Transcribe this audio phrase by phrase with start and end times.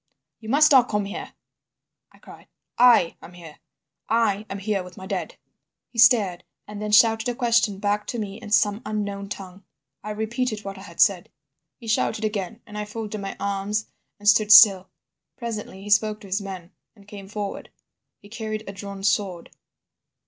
[0.39, 1.33] "'You must not come here,'
[2.11, 2.47] I cried,
[2.79, 3.59] 'I am here.
[4.09, 5.35] I am here with my dead.'
[5.91, 9.63] "He stared, and then shouted a question back to me in some unknown tongue.
[10.03, 11.29] "I repeated what I had said.
[11.77, 13.85] "He shouted again, and I folded my arms
[14.17, 14.89] and stood still.
[15.37, 17.69] Presently he spoke to his men and came forward.
[18.17, 19.51] He carried a drawn sword.